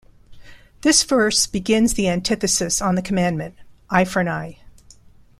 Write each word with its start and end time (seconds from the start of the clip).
This 0.81 1.03
verse 1.03 1.45
begins 1.45 1.93
the 1.93 2.07
antithesis 2.09 2.81
on 2.81 2.95
the 2.95 3.03
commandment: 3.03 3.53
"Eye 3.91 4.03
for 4.03 4.19
an 4.21 4.29
eye". 4.29 4.57